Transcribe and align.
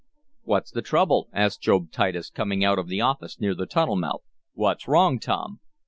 "What's 0.41 0.71
the 0.71 0.81
trouble?" 0.81 1.29
asked 1.31 1.61
Job 1.61 1.91
Titus, 1.91 2.31
coming 2.31 2.65
out 2.65 2.79
of 2.79 2.87
the 2.87 3.01
office 3.01 3.39
near 3.39 3.53
the 3.53 3.67
tunnel 3.67 3.97
mouth. 3.97 4.23
"What's 4.55 4.87
wrong, 4.87 5.19
Tom?" 5.19 5.59